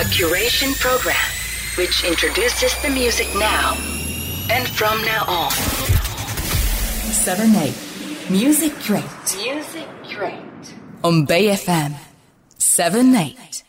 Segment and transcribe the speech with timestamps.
[0.00, 1.14] A curation program
[1.76, 3.74] which introduces the music now
[4.48, 5.50] and from now on.
[7.12, 7.74] 7 8
[8.30, 9.04] Music Crate
[9.36, 10.74] Music Crate.
[11.04, 11.96] on Bay FM
[12.56, 13.62] 7 8.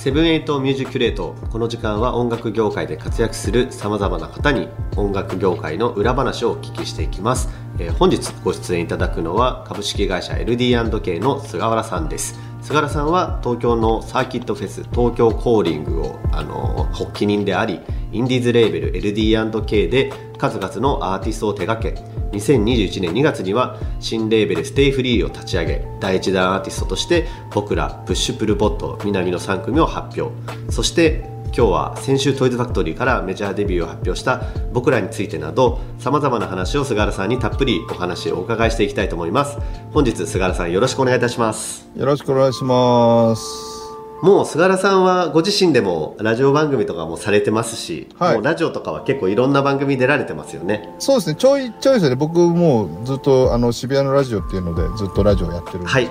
[0.00, 1.34] セブンエイトミュージックレート。
[1.50, 12.40] この時間は音楽業界で活躍するさまざまな方に音楽業界の裏話をお聞きしていきます、えー本日ご出演いただくのは株式会社 LD&K の菅原さんです。
[12.62, 30.34] 菅原さんは東京のサーキットフェス東京コーリングをあの発起人でありインディーズレーベル LD&K で数々のアーティストを手掛け2021年2月には新レーベルステイフリーを立ち上げ第一弾アーティストとして僕らプッシュプルポット南の3組を発表。
[30.70, 39.58] そして今日は先週トイズファクトリーからメジャーデビューを発表した僕らについてなどさまざまな話を菅原さんにたっぷりお話をお伺いしていきたいと思います。
[39.92, 41.88] 本日菅原さんよろしくお願いいたします。
[41.96, 43.79] よろしくお願いします。
[44.22, 48.34] もう菅原さんはご自身でもラジオ番組とかもされてますし、はい。
[48.34, 50.94] もうラジオとかは結構いろんな番組出られてますよね。
[50.98, 55.84] そうですね、ちょいちょいですね、僕もうずっとあの渋谷のラジオっていうのでずっとラジオやってる。
[55.84, 56.10] はい。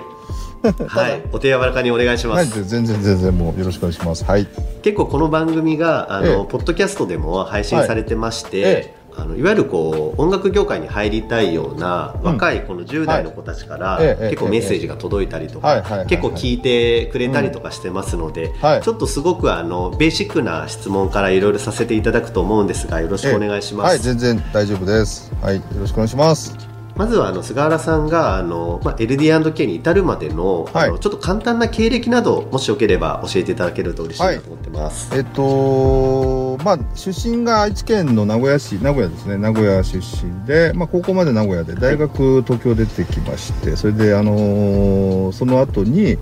[0.87, 1.23] はい。
[1.31, 4.25] お手柔らかにお願いしまはい、す、全然全然もうよろしくお願いします。
[4.25, 4.47] はい。
[4.81, 6.35] 結構この番組があの、ええ。
[6.49, 13.97] ポッドキャストでも配信されてまして、はいえあのいわゆるこう音楽業界に入りたいような若いこの10代の子たちから、
[14.29, 23.89] 結構メッセージが届いたりとか、結構聞いてくれたりとかしてますので、はいちょっとすごくあのベーシックな質問からいろいろさせていただくと思うんですがよろしくお願いします。
[23.89, 25.31] はい、全然大丈夫です。
[25.41, 26.68] はい、よろしくお願いします。
[26.99, 30.89] まずはあの菅原さんがあの、まあ、LD&K に至るまでの,、はい。
[30.89, 35.15] あのちょっと簡単な経歴などもしよければ教えていただけると嬉しいなと思ってます。
[35.15, 46.17] えっと、まあ、出身が愛知県の名古屋市、名古屋ですね、名古屋出身で、まあ、高校まで名古屋で、大学東京出てきまして、それで、あのーその後に、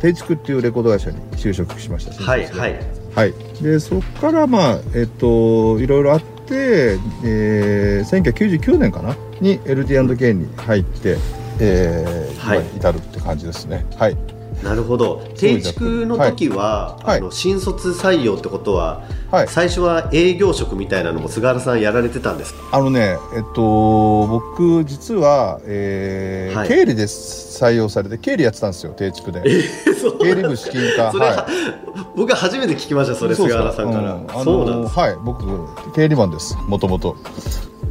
[0.00, 2.14] 定築っていうレコード会社に就職しました。
[2.14, 2.80] はいはい。
[3.14, 9.16] はい、でそこから、まあえっと、いろいろあって、えー、1999年かな？
[9.40, 11.16] に LD&K に入って、
[11.60, 12.58] えーはい。
[12.58, 13.86] 今に至るって感じですね。
[13.96, 14.16] はい、
[14.62, 15.22] なるほど。
[15.36, 17.18] 定築の時は、はい。
[17.18, 19.48] あの新卒採用ってことは、はい。
[19.48, 22.60] 最初は営業職みたいなのも菅原さんやられてたんですか？
[22.72, 26.68] あのね、えっと、僕実は、えーはい。
[26.68, 29.42] 経理で採用されて経理やってたんですよ定築で。
[29.94, 31.12] そう経理部資金課
[32.16, 34.30] 僕は初めて聞きましたそれ菅原さんから、うん。
[34.30, 35.16] あのそうなんですはい。
[35.24, 35.44] 僕
[35.94, 37.16] 経理マンですもともと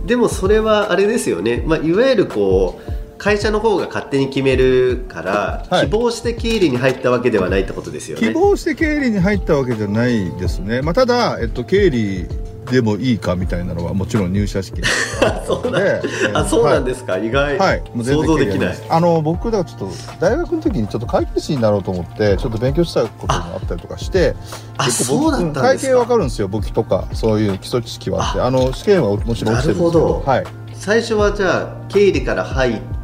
[0.05, 2.92] でもそれはあれですよね、まあ、いわゆるこう
[3.23, 5.85] 会社の方が勝手に決めるから、はい。
[5.85, 8.27] 希望して経理に入ったわけではないってことですよね。
[8.27, 12.27] 希望して経理に入ったわけじゃないですね、まあ、ただ、えっと、経理
[12.69, 14.81] でもいいかみたいなのはもちろん入社式
[15.47, 16.01] そうなんで
[16.33, 18.77] あそうなんですか、意外、はい、もう全然想像できない。
[18.89, 24.35] あの僕だからちょっと大学の時にちょっと会計士になろうと思ってちょっと勉強したこともあったりとかして
[24.77, 30.23] あ結構そうだった会計わかるんですよ簿記とかそういう基礎知識はあってあの試験はもちろん落ちてるんですけなるほど。
[30.25, 30.43] はい。
[30.73, 33.02] 最初はじゃあ経理から入って、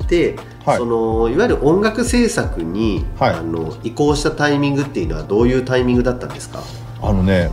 [0.66, 0.78] はい。
[0.78, 3.34] そのいわゆる音楽制作に、はい。
[3.36, 6.60] あの移行したタイミングっていうのはどういうタイミングだったんですか？
[7.02, 7.50] あのね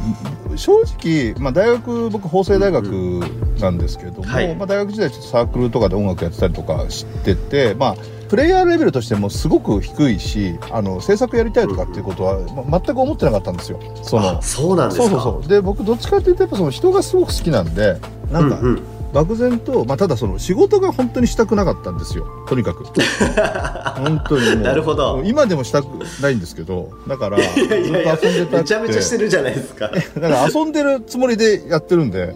[0.56, 3.20] 正直、まあ、大学僕法政大学
[3.60, 4.54] なんですけども、はい。
[4.56, 7.96] まあ、大学時代ちょっとサークルとかで音楽やってたりとかしてて、まあ、
[8.28, 13.78] プレイヤーレベルとしてもすごく低いしあの制作やりたいとかっていうことは、ま全く思ってなかったんですよ。
[14.02, 15.08] そのあそうなんですか？
[15.08, 15.48] そうそうそう。
[15.48, 18.00] で僕どっちかっていうとやっぱその人がすごく好きなんで
[18.32, 18.82] なんかうんうん
[19.16, 22.26] 漠然と、まあ、ただその仕事が本当にしたくなかったんですよ。
[22.46, 22.84] とにかく。
[23.96, 24.64] 本当にもう。
[24.64, 25.22] なるほど。
[25.24, 25.86] 今でもしたく
[26.20, 29.88] ないんですけどだから ずっと遊んでたくめちゃめちゃしてるじゃないですか。
[29.88, 32.34] だから遊んでるつもりでやってるんで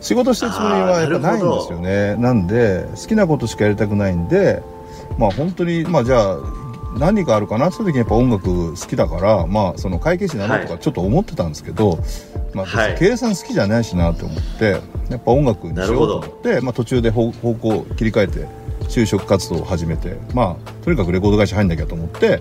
[0.00, 2.16] 仕事してるつもりはやっぱないんですよね。
[2.16, 4.62] なんで好きなことしかやりたくないんで
[5.18, 6.38] まあ本当にまあじゃあ
[6.98, 7.68] 何があるかな？
[7.68, 11.98] って時にやっぱ音楽好きだからまあその会計士になろうとはかちょっと思ってたんですけど、
[12.54, 12.96] まあはい。
[12.98, 14.80] 計算好きじゃないしなと思って
[15.10, 18.46] やっぱ音楽にしようと思って、まあ、途中で方方向を切り替えて
[18.88, 22.40] 就職活動を始めてまあとにかくレコード会社入んなきゃと思って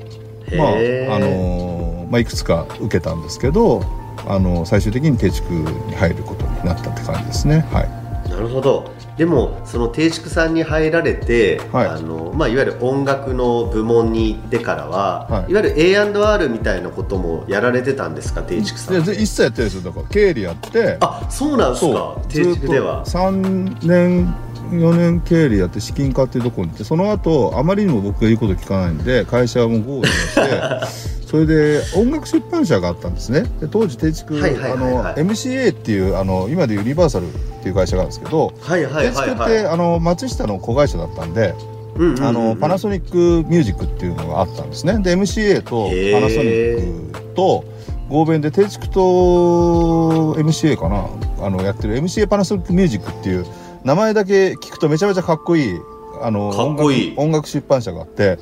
[0.55, 0.71] まああ
[1.19, 3.81] のーまあ、いくつか受けたんですけど、
[4.27, 7.61] あの最終的に定築に入ることになったって感じですね。
[7.71, 8.87] はい、なるほど
[9.17, 11.87] でもその定畜さんに入られて、はい。
[11.87, 15.51] あのまあ、いわゆる音楽の部門に行ってからは、はい。
[15.51, 19.03] い、わゆる A&R みたいなこともやられてたんですか定畜さん。
[19.03, 19.91] でで一切やってないですよ。
[19.91, 20.97] だから経理やって。
[21.01, 23.05] あそうなんですか定畜では。
[23.05, 24.33] 3年
[24.71, 33.45] 4年経理やって資金課っていうところに行ってその後あまりにも僕が言うこと聞かないんで会社はもうゴールして それで音楽出版社があったんですね。
[33.59, 34.71] で当時定築はいはいはいはい。
[34.73, 37.25] あの MCA っていうあの今でいうユニバーサル
[37.63, 39.65] っていう会社があるんですけどはいはいはいはい。
[39.65, 41.55] あの松下の子会社だったんで
[41.95, 42.25] うんうんうんうん。
[42.25, 45.01] あのパナソニックミュージックっていうのがあったんですね。
[45.01, 47.63] で MCA とパナソニックと
[48.09, 51.07] 合弁で定畜と MCA かな。
[51.45, 53.45] あのやってる MCA パナソニックミュージックっていう
[53.85, 55.79] 名前だけ聞くとめちゃめちゃかっこいい
[56.21, 57.13] あのこいい。
[57.15, 58.39] 音楽音楽出版社があって、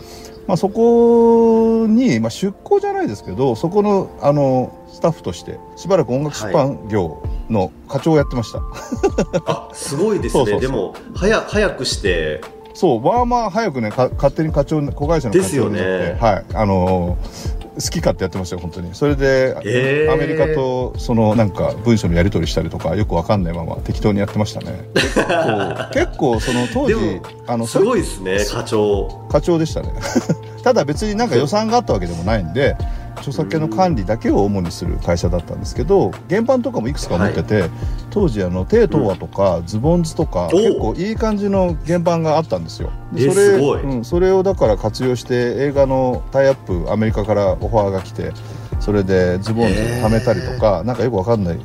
[0.48, 7.22] まあ、そこに、まあ、出向じゃないですけどそこのあのスタッフとしてしばらく音楽出版業
[7.52, 8.62] の課長をやってました、
[9.46, 10.60] あすごいですね。
[10.60, 12.42] でも早早くして。
[12.74, 16.46] そうまあまあ早くねか勝手に課長子会社の課長になって、ですよねはい。
[16.54, 17.18] あの
[17.76, 18.94] 好き勝手やってましたよ本当に。
[18.94, 20.14] それで、へー。
[20.14, 24.90] アメリカとそのなんか文書のやり取りしたりとかよくわかんないまま適当にやってましたね。
[25.94, 29.28] 結構その当時あのすごいですね課長。
[29.30, 29.94] 課長でしたね。
[30.64, 32.76] ただ別になんか予算があったわけでもないんで
[33.22, 37.70] 著作権の管理だけを主にする会社だったんですけど原版とかもいくつか持ってて、
[38.10, 42.92] 当時あのテイトワとか、ズボンズとかお結構いい感じの原版があったんですよ。
[43.14, 43.82] それすごい。
[43.82, 48.32] うん、それをだから活用して映画のタイアップアメリカからオファーが来て
[48.80, 51.60] それでズボンズ貯めたりとか、なんかよくわかんない。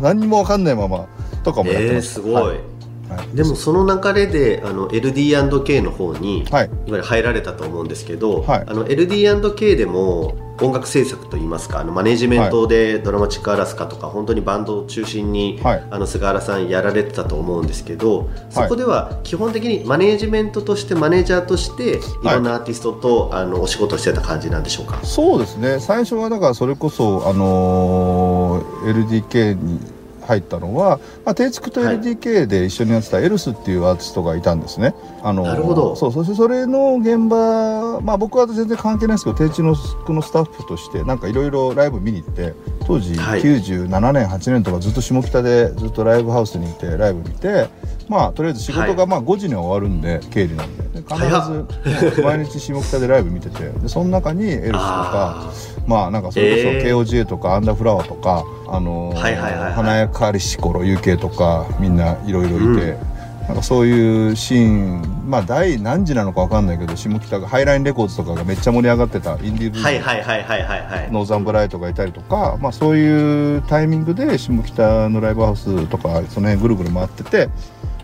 [0.00, 1.06] 何にもわかんないまま
[1.42, 2.79] とかもやってえー、ました、すごい、はい
[3.10, 3.36] はい。
[3.36, 6.66] でもその流れであの LD&K の方に、はい。
[6.66, 8.64] いわゆる入られたと思うんですけど、はい。
[8.66, 15.84] あの LD&K でも音楽制作といいますかあのマネジメントでドラマチックアラスカとか本当にバンドを中心に、はい。
[15.90, 22.00] あの菅原さんやられてたと思うんですけどそこでは基本的にマネジメントとしてマネージャーとしてい。
[22.22, 25.00] ろんなアーティストと、あのお仕事してた感じなんでしょうか？
[25.02, 25.80] そうですね。
[25.80, 29.80] 最初はだからそれこそ、あのー LDK に
[30.30, 31.98] 入ったのは、まあ、定畜とはい。
[31.98, 34.94] LDK で一緒にやってたエルスっていうアーティストがいたんですね。
[35.22, 35.96] あのーなるほど。
[35.96, 39.74] そうそしてそれの現場、まあ、僕は全然関係ないですけど定畜の
[40.14, 42.54] のスタッフとしてなんかいろいろライブ見に行って
[42.86, 43.42] 当時はい。
[43.42, 47.68] 97年8年とかずっと下北でずっとライブハウスにいてライブ見て
[48.08, 51.00] まあとりあえず仕事がまあ5時には終わるんで、経理なんで。
[51.00, 51.24] で必
[52.16, 53.68] ず毎日下北でライブ見てて。
[53.68, 55.52] でその中にエルスとか。
[55.86, 57.00] あまあなんかそれこそえー。
[57.00, 62.96] KOGA とかアンダーフラワーとか、あの華やかりし頃 UK とかみんないろいろいて、
[63.48, 71.10] なんかそういうシーンまあ第何時なのかわかんないけど下北がハイラインレコーズとかがめっちゃ盛り上がってたインディーブーはいーはいはいはいはいはい。
[71.10, 77.48] ノーザンブライトがいたりとか、まあ、そういうタイミングで下北のライブハウスとかその辺ぐるぐる回ってて、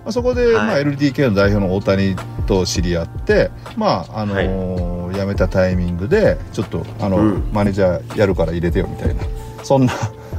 [0.07, 0.67] まあ、そこで、はい。
[0.67, 2.15] まあ、LDK の代表の大谷
[2.47, 7.51] と知り合って、まああのー辞めたタイミングでちょっとあの、うん。
[7.53, 9.23] マネージャーやるから入れてよみたいな
[9.65, 9.93] そんな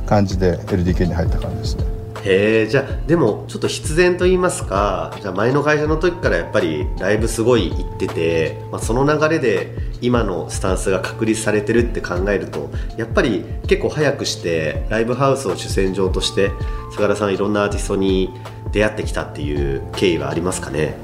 [0.05, 1.97] 感じで LDK に入った感じですね。
[2.23, 16.51] へえじゃあでもちょっと必然と言いますかじゃあ前の会社の時からやっぱりライブすごい行ってて、まあ、その流れで今のスタンスが確立されてるって考えるとやっぱり結構早くしてライブハウスを主戦場として
[16.91, 18.29] 菅原さんいろんなアーティストに
[18.71, 20.95] 出会ってきたっていう経緯はありますかね？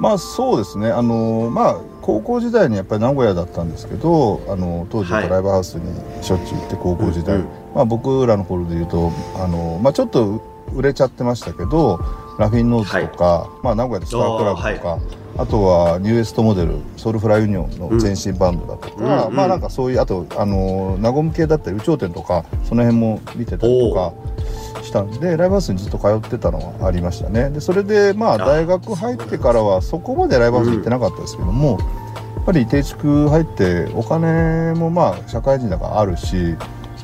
[0.00, 0.90] まあそうですね。
[0.90, 5.28] あのまあ高校時代にやっぱり名古屋だったんですけどあの当時はい。
[5.28, 5.82] ライブハウスに
[6.22, 7.42] しょっちゅう行って高校時代、うん。
[7.42, 10.42] うんまあ、僕らの頃で言うとあの、まあ、ちょっと
[10.74, 12.00] 売れちゃってましたけど
[12.38, 14.98] ラフィンノーズとか、まあ、名古屋でスタークラブとか
[15.38, 24.12] あ,、とはニューエストモデルソウルフラワーユニオンの前身バンドだとか、うんうんまあなんかそういうあとあのナゴム系だったり有頂天とかその辺も見てたりとか。
[24.82, 27.50] したんでライブハウスにずっと通ってたのはありましたね。
[27.50, 28.38] でそれでまああ。
[28.38, 31.78] 大学入ってからはそこまでライブハウス行ってなかったですけども、
[32.36, 36.56] やっぱり定畜入ってお金もまあ社会人だからあるし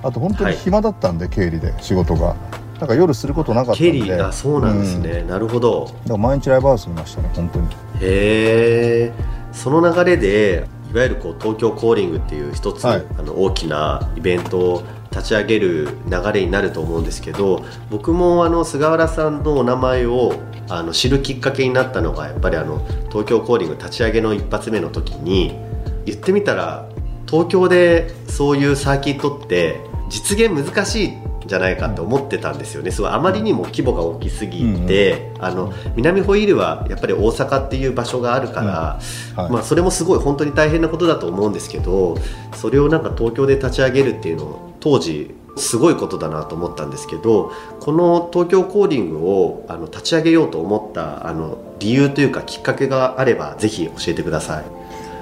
[0.02, 2.36] あと本当に暇だったんで、経理で仕事が。
[2.78, 3.90] なんか夜することなかったんで。
[3.90, 5.86] ケリーがそうなんですね、なるほど。
[5.86, 7.66] だから毎日ライブハウスにいましたね本当に。
[7.66, 9.12] へえ。
[9.52, 13.04] その流れでいわゆるこう東京コーリングっていう一つ、はい。
[13.18, 20.34] あの大きなイベントを立ち上げる流れになると思うんですけど僕もあの菅原さんのお名前を
[20.68, 25.56] あの知るきっかけになったのがやっぱりあの東京コーリング立ち上げの一発目の時に
[26.04, 26.88] 言ってみたら
[27.26, 32.90] 東京でそういうサーキットって実現難しいんじゃないかって思ってたんですよね。
[32.90, 39.52] すごいあまりにも規模が大きすぎて、あの南ホイールはやっぱり大阪っていう場所があるから、はい。
[39.52, 42.16] まあ、それもすごい本当に大変なことだと思うんですけど
[42.54, 54.64] それをなんか東京で立ち上げるっていうのを当時すごいことだなと思ったんですけどこの東京コーディングをあの立ち上げようと思ったあの理由というかきっかけがあればぜひ教えてください。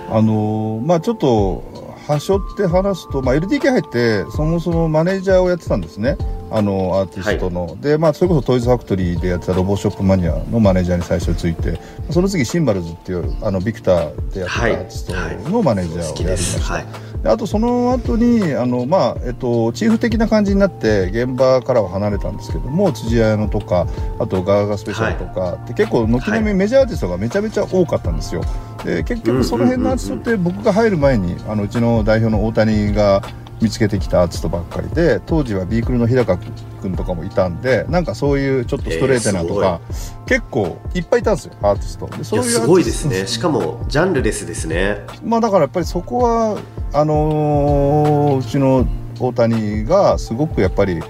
[0.08, 6.16] あのーまあちょっと端折って話すと、まあ、LDK 入ってそもそもマネージャーをやってたんですね
[6.52, 16.36] あのアーティストの、でまあそれこそトイズファクトリーでやってたロボショップマニアのマネージャーに最初ついてその次シンバルズっていうあのビクターでやってたアはいーティストのマネージャーをやりま。
[16.36, 16.86] した、はい。
[17.22, 23.86] であとその後にあのまあえっとチーフ的な感じになって現場からは離れたんですけども辻彩乃とか
[24.18, 28.42] あとガーガースペシャルとか、で結構軒並みメジャーアーティストがめちゃめちゃ多かったんですよ。
[28.84, 33.22] で結局その辺のアーティストって僕が入る前にあのうちの代表の大谷が
[33.60, 36.36] 見つけてきたアーティストばっかりで当時はビークルの日高
[36.82, 39.80] 君とかもいたんでなんかそういうちょっとストレートなとか、
[40.26, 43.26] 結構いっぱいいたんですよアーティストでそういうすごいですね。
[43.26, 44.98] しかもジャンルレスですね。
[45.24, 46.58] まあだからやっぱりそこは
[46.92, 48.86] あのーうちの
[49.18, 51.00] 大谷がすごくやっぱり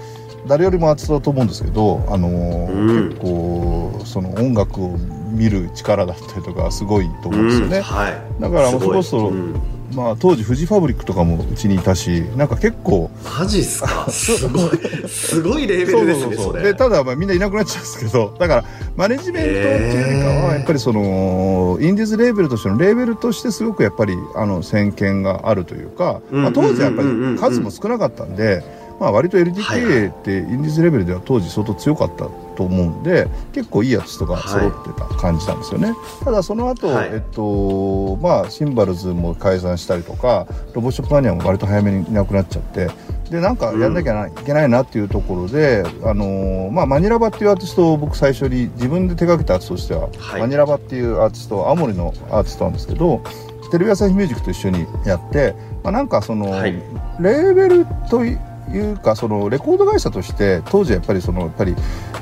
[0.47, 3.09] 誰よりもアーティストだと思うんですけど、あのーうん。
[3.09, 4.97] 結構その音楽を
[5.31, 7.77] 見る力だったりとかすごいと思うんですよね。
[7.77, 7.83] うん。
[7.83, 8.41] はい。
[8.41, 9.61] だからもうそろそろうん
[9.93, 14.05] まあ当時フジファブリックとかもうちにいたしなんか結構マジっすか？
[14.11, 14.69] すごい
[15.07, 16.63] すごいレベルですねそれ。
[16.63, 18.65] でただまあみんないなくなっちゃうんですけどだから
[18.95, 27.07] マネジメントっていうよりかはやっぱりそのインディーズレーベルとしてのレーベルとしてすごくやっぱりあの先見があるというか、うんまあ、当時はやっぱり
[27.39, 28.63] 数も少なかったんで、
[28.99, 32.27] まあ、割とはいは LDK ってインディーズレベルでは当時相当強かった
[32.57, 37.09] と思うんで結構いいアーティストが揃ってた感じなんですよね、ただその後、はい。
[37.13, 42.89] えっとまあシンバルズも解散したりとかロボショップマニアも割と早めにいなくなっちゃって
[43.29, 50.41] でなんかやんなきゃいけないなっていうところで、あのーまあ、マニラバっていうアーティストを僕最初に自分で手掛けたアーティストとしては、はい。
[50.41, 53.21] マニラバっていうアーティスト青森のアーティストなんですけど
[53.69, 56.71] テレビ朝日ミュージックと一緒にやって、まあ、なんかその、はい。
[57.19, 58.23] レーベルと
[58.71, 61.75] いうかそのレコード会社として当時やっぱりそのやっぱり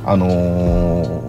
[0.04, 0.30] あの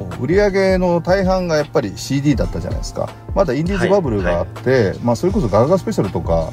[0.03, 3.09] ー売り上げの大半がやっぱり CD だったじゃないですか。
[3.35, 6.51] まだインディーズバブルがあって、まあそれこそガガガスペシャルとか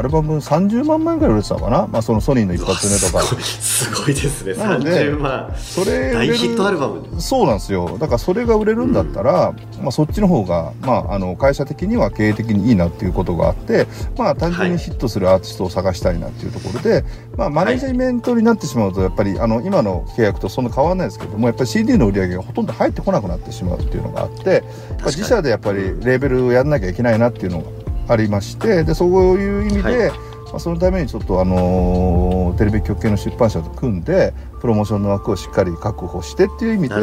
[0.00, 3.22] アルバム30万枚ぐらい売れてたのかな、まあ、そのソニーの一発目とか。
[3.22, 4.54] すごいですね。
[4.54, 5.54] なので30万。
[5.58, 7.98] それ大ヒットアルバムそうなんですよ。
[7.98, 9.52] だからそれが売れるんだったら、
[9.82, 17.04] まあ、そっちの方が、まあ、あの会社的には経営的にいいなっていうことがあって、まあ、単純にヒットするアーティストを探したいなっていうところで、
[17.36, 24.62] まあ、マネジメントになってしまうとやっぱりあの今の契約とそんな変わらないですけどもやっぱり CD の売り上げがほとんど入ってこなくなってしまうっていうのがあって
[25.04, 27.79] 自社でやっぱりレーベルをやんなきゃいけないなっていうのが
[28.10, 30.18] ありましてでそういう意味で、はい。
[30.50, 36.94] まあ、そのためにちょっとあのーテレビ局系の出版社と組んでプロモーションの枠をしっかり確保してっていう意味で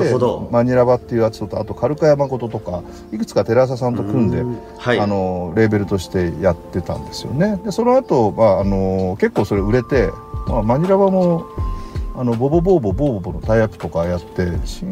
[0.52, 5.00] マニラバっていうやつとあとカルカヤマコトとかいくつか寺朝さんと組んで、うはい。
[5.00, 7.60] あのレーベルとしてやってたんですよね。
[7.64, 10.10] でその後、まああの結構それ売れて、
[10.48, 11.46] まあ、マニラバも
[12.20, 14.90] あのボボボーボボーボボのタイアップとかやって新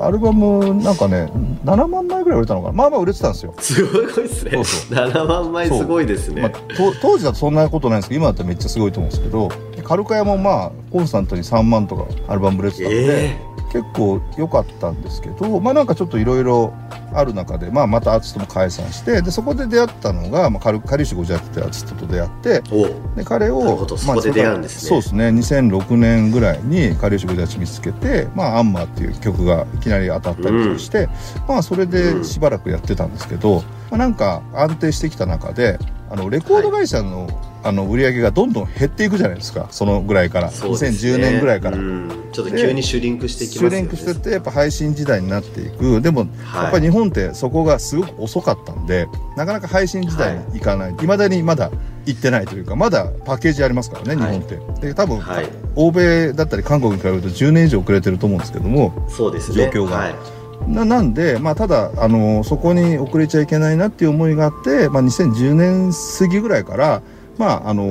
[0.00, 1.30] アルバムなんかね
[1.64, 2.72] 7万枚ぐらい売れたのかな。
[2.72, 3.54] まあまあ売れてたんですよ。
[3.56, 4.50] すごいですね。
[4.50, 6.42] そうそ7万枚すごいですね。
[6.42, 9.48] まあ、と当時だとそんなことないんですけど今だったらめっちゃすごいと思うんですけど
[9.84, 16.74] カルカヤもまあコンスタントに3万とかアルバム売れてたんで、え結構良かったんですけどまあなんかちょっといろいろ
[17.14, 22.62] ある中で、まあ、またアーティストも解散してでそこで出会ったのが、まあ、カリウシゴジャっていうアーティストと出会って
[23.16, 23.96] で彼をなるほど。
[23.96, 24.88] そこで出会うんですね。
[24.88, 25.28] そうですね。
[25.28, 31.08] 2006年ぐらいにカリウシゴジャ見つけて「まあ、アンマー」っていう曲がいきなり当たったりとかして、
[31.48, 35.78] まあそれでしばらくやってたんですけど、まあ、なんか安定してきた中で
[36.10, 37.28] あのレコード会社の,、
[37.64, 39.68] あの売り上げがどんどん減っていくじゃないですか。
[39.70, 40.56] そのぐらいから、ね。
[40.56, 41.76] 2010年ぐらいから。
[41.76, 42.10] うん。
[42.32, 43.82] ちょっと急にシュリンクしていきシュますよね。
[43.82, 46.00] リンクしてってやっぱ配信時代になっていく。
[46.00, 46.62] でもはい。
[46.64, 50.94] やっぱり日本ってそこがすごく遅かったんでなかなか配信時代に行かない。
[51.00, 51.70] いまだにまだ
[52.06, 54.40] 行ってないというかまだパッケージありますからね、はい。
[54.40, 54.88] 日本って。
[54.88, 55.48] で多分、はい。
[55.76, 59.70] 欧米だったり韓国に比べると10年以上遅れてると思うんですけどもそうですね。
[59.72, 59.96] 状況が。
[59.96, 60.14] はい。
[60.68, 67.02] ななんで、まあ、ただあのそこに遅れちゃいけないなっていう思いがあって、まあ、2010年過ぎぐらいから
[67.38, 67.84] まああの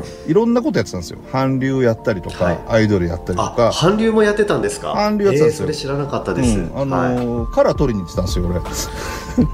[0.00, 1.18] ーいろんなことやってたんですよ。
[1.32, 2.58] 韓流やったりとか、はい。
[2.68, 4.92] アイドルやったりとあか韓流もやってたんですか？
[4.94, 5.68] 韓流やってたんですよ。
[5.68, 6.72] えーそれ知らなかったです、うん。
[6.74, 7.16] あのはい。
[7.16, 8.60] ーカラー取りに行ってたんですよ俺。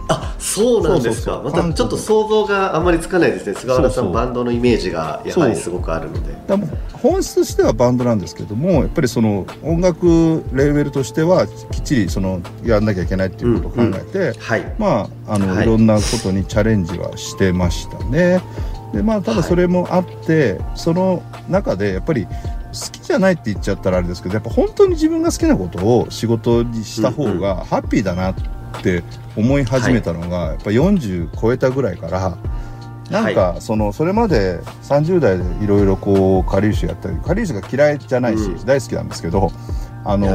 [0.09, 1.41] あそうなんですか。
[1.45, 3.55] またちょっと想像があんまりつかないですね。
[3.55, 6.35] 菅原さんバンドのイメージがやはりすごくあるので。
[6.47, 14.75] でも本質としてはバンドなんですけどもやっぱりその音楽レベルとしてはきっちりそのやんなきゃいけないっていうことを考えて、はい。
[14.79, 15.65] まああの、はい。
[15.65, 18.41] い、ろんなことにチャレンジはしてましたね。
[18.93, 22.33] でまあただそれもあって、その中でやっぱり好
[22.93, 28.35] きじゃないって言っちゃったらあれですけどやっぱ本当に自分が好きなことを仕事にした方がハッピーだなっ
[28.83, 29.03] て
[29.37, 32.39] 思い始めたのが、やっぱ40超えたぐらいから。
[33.11, 38.67] なんかそのそれまで30代でいろいろこうカリウシやったりカリウシが嫌いじゃないし、うん。
[38.67, 39.51] 大好きなんですけど
[40.11, 40.27] あの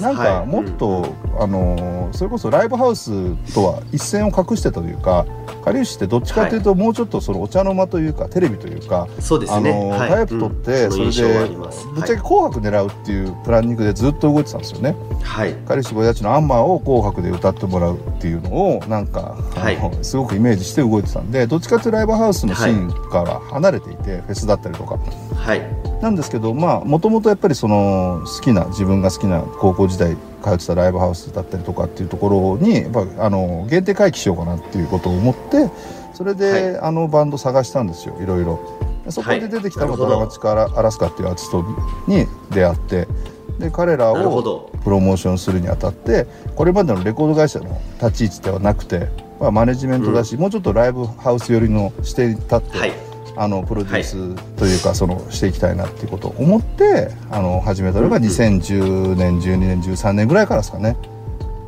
[0.00, 0.46] なんかはい。
[0.46, 5.26] もっと、あのそれこそライブハウスとは一線を隠してたというか
[5.62, 10.92] カリウシってどっちかというと、もうちょっとそのお茶の間というかテレビというかそうですね、タイプ取って、うん。
[10.92, 14.96] それでぶっちゃけ「紅白」狙うっていうプランニングでずっと動いてたんですよね。
[15.22, 19.78] はい、カリウシボヤッチの「アンマー」を「紅白」で歌ってもらうってっていうのをなんか、はい。
[20.02, 24.96] すごくイメージして動いてたんでどっちかというとライブハウスのシーンから離れていて、フェスだったりとか。
[24.96, 25.60] はい。
[26.00, 35.70] なんですけどまあもともとやっぱりその好きな自分が好きな高校時代通ってたライブハウスだったりとかっていうところにやっぱあの限定回帰しようかなっていうことを思って
[36.12, 38.16] それで、あのバンド探したんですよ。
[38.22, 38.60] いろいろ。
[39.04, 41.62] でそこで出てきたのがはいドラマチカアラスカっていうアーティスト
[42.06, 43.08] に出会って
[43.58, 44.70] で彼らをど。
[44.84, 49.08] プロモーションするにあたってこれまでのレコード会社の立ち位置ではなくて、
[49.40, 52.92] まあ、マネジメントだし、もうちょっとライブハウス寄りの視点に立って、はい。
[53.36, 60.96] あのプロデュースというか、そのしていきたいなっていうことを思ってあの始めたのが2010年12年13年ぐらいからですかね。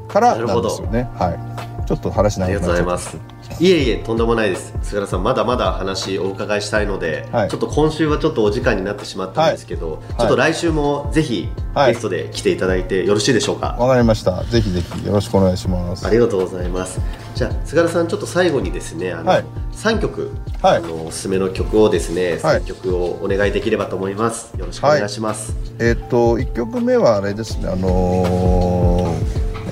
[0.07, 1.09] からなんですよね。
[1.15, 3.17] はいちょっと話ありがとう長くなっちゃった。
[3.17, 4.75] ございますいえいえとんでもないです。
[4.83, 7.49] 菅原さんまだまだ話お伺いしたいので、はい。
[7.49, 11.93] ちょっと今週はちょっとお時間になってしまったんですけど、ちょっと来週もぜひはい。
[11.93, 14.45] ゲストで来ていただいてよろしいでしょうか、わかりました。
[14.45, 16.07] ぜひぜひよろしくお願いします。
[16.07, 17.01] ありがとうございます。
[17.35, 19.45] じゃあ菅原さんちょっと最後にですねあの、はい。
[19.73, 20.77] 3曲、はい。
[20.79, 22.61] あのおすすめの曲をですねはい。
[22.61, 24.53] 3曲をお願いできればと思います。
[24.59, 25.55] よろしくお願いします。
[25.79, 28.96] えっ、と1曲目はあれですねあのー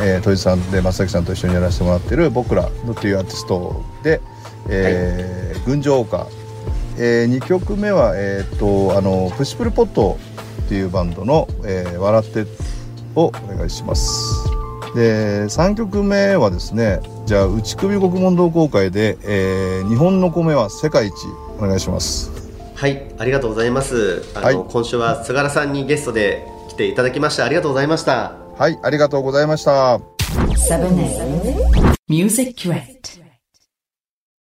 [0.06, 4.20] えー、戸井さんで松崎さんと一緒にやらせてもらってる「僕ら」のっていうアーティストで
[4.68, 6.26] 「えー群青花」
[6.98, 10.18] え2曲目は、えー、とあのプシプルポット
[10.66, 12.46] っていうバンドの「えー笑って」
[13.16, 14.44] をお願いします。
[14.94, 21.14] で3曲目はですねじゃあ内首国問同好会で、えー日本の米は世界一」
[21.58, 22.30] お願いします。
[22.74, 24.22] はい、ありがとうございます。
[24.34, 24.56] あの、はい。
[24.68, 28.43] 今週は菅原さんにゲストで来ていただきましてありがとうございました。
[28.58, 30.00] はいありがとうございました。